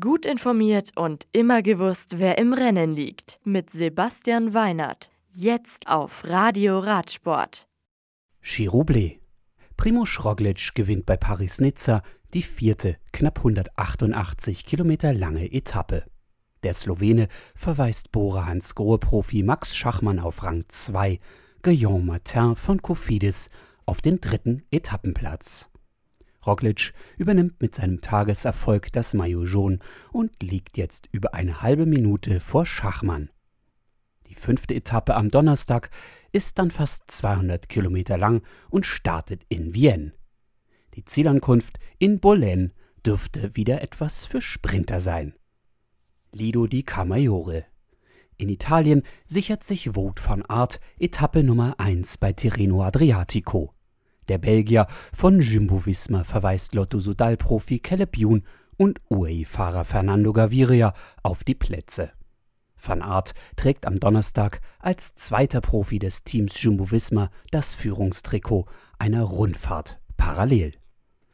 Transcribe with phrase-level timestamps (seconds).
[0.00, 3.38] Gut informiert und immer gewusst, wer im Rennen liegt.
[3.44, 5.10] Mit Sebastian Weinert.
[5.30, 7.66] Jetzt auf Radio Radsport.
[8.42, 9.18] Giroublé.
[9.76, 12.02] Primo Schroglic gewinnt bei Paris-Nizza
[12.32, 16.04] die vierte, knapp 188 Kilometer lange Etappe.
[16.62, 21.20] Der Slowene verweist Bora Hansgrohe-Profi Max Schachmann auf Rang 2,
[21.60, 23.50] Guillaume Martin von Cofidis
[23.84, 25.68] auf den dritten Etappenplatz.
[26.46, 29.78] Roglic übernimmt mit seinem Tageserfolg das Maillot jaune
[30.12, 33.30] und liegt jetzt über eine halbe Minute vor Schachmann.
[34.28, 35.90] Die fünfte Etappe am Donnerstag
[36.32, 40.12] ist dann fast 200 Kilometer lang und startet in Vienne.
[40.94, 42.70] Die Zielankunft in Bolène
[43.04, 45.34] dürfte wieder etwas für Sprinter sein.
[46.32, 47.66] Lido di Camaiore.
[48.36, 53.73] In Italien sichert sich Wout van Aert Etappe Nummer 1 bei Tirreno Adriatico.
[54.28, 58.42] Der Belgier von Jumbo-Visma verweist Lotto-Sudal-Profi Caleb Youn
[58.76, 62.12] und UAE-Fahrer Fernando Gaviria auf die Plätze.
[62.76, 68.66] Van Aert trägt am Donnerstag als zweiter Profi des Teams Jumbo-Visma das Führungstrikot
[68.98, 70.74] einer Rundfahrt parallel.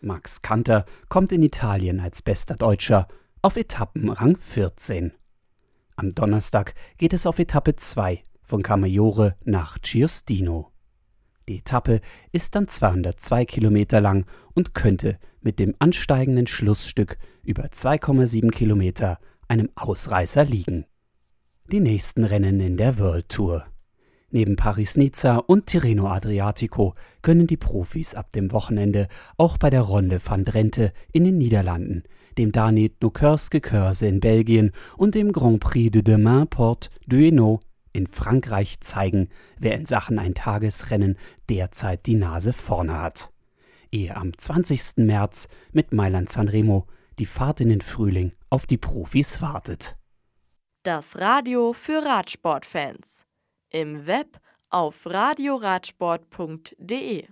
[0.01, 3.07] Max Kanter kommt in Italien als bester Deutscher
[3.43, 5.13] auf Etappenrang 14.
[5.97, 10.73] Am Donnerstag geht es auf Etappe 2 von Camaiore nach Giustino.
[11.51, 18.53] Die Etappe ist dann 202 Kilometer lang und könnte mit dem ansteigenden Schlussstück über 2,7
[18.53, 20.85] Kilometer einem Ausreißer liegen.
[21.73, 23.67] Die nächsten Rennen in der World Tour.
[24.31, 30.21] Neben Paris-Nizza und Tirreno Adriatico können die Profis ab dem Wochenende auch bei der Ronde
[30.25, 32.05] van Drenthe in den Niederlanden,
[32.39, 37.63] dem Danet Nukerske Körse in Belgien und dem Grand Prix de Demain Porte du Hainaut
[37.93, 41.17] in Frankreich zeigen, wer in Sachen ein Tagesrennen
[41.49, 43.33] derzeit die Nase vorne hat.
[43.93, 44.99] Ehe am 20.
[44.99, 46.87] März mit Mailand Sanremo
[47.19, 49.97] die Fahrt in den Frühling auf die Profis wartet.
[50.85, 53.27] Das Radio für Radsportfans.
[53.69, 54.39] Im Web
[54.71, 57.27] auf radioradsport.de